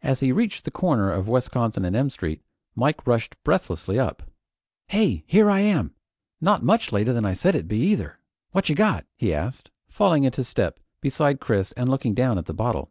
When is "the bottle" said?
12.46-12.90